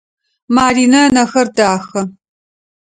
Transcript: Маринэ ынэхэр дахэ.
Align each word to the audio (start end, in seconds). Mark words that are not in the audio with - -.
Маринэ 0.55 0.99
ынэхэр 1.07 1.47
дахэ. 1.55 2.01